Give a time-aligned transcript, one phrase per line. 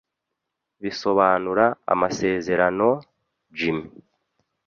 [0.81, 2.87] bisobanura amasezerano,
[3.57, 3.79] Jim.”